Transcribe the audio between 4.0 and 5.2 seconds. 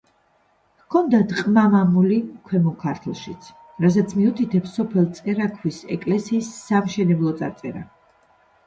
მიუთითებს სოფელ